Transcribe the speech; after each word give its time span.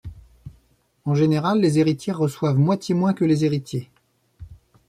En 1.05 1.13
général, 1.13 1.59
les 1.61 1.77
héritières 1.77 2.17
reçoivent 2.17 2.57
moitié 2.57 2.95
moins 2.95 3.13
que 3.13 3.23
les 3.23 3.45
héritiers. 3.45 3.91